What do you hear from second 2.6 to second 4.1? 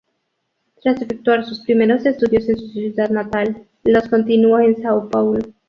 ciudad natal, los